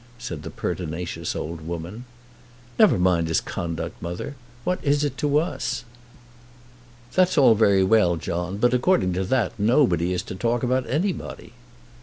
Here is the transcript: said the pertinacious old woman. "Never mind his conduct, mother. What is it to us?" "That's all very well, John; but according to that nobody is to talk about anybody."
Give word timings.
said 0.17 0.41
the 0.41 0.49
pertinacious 0.49 1.35
old 1.35 1.61
woman. 1.61 2.05
"Never 2.79 2.97
mind 2.97 3.27
his 3.27 3.39
conduct, 3.39 4.01
mother. 4.01 4.35
What 4.63 4.79
is 4.83 5.03
it 5.03 5.15
to 5.19 5.37
us?" 5.37 5.83
"That's 7.13 7.37
all 7.37 7.53
very 7.53 7.83
well, 7.83 8.15
John; 8.15 8.57
but 8.57 8.73
according 8.73 9.13
to 9.13 9.23
that 9.25 9.53
nobody 9.59 10.11
is 10.11 10.23
to 10.23 10.33
talk 10.33 10.63
about 10.63 10.89
anybody." 10.89 11.53